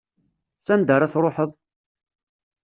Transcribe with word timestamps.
S 0.65 0.67
anda 0.73 0.91
ara 0.95 1.11
truḥeḍ? 1.13 1.51